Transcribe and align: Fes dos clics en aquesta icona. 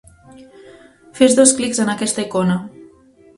Fes 1.19 1.35
dos 1.41 1.53
clics 1.59 1.83
en 1.85 1.93
aquesta 1.95 2.25
icona. 2.25 2.57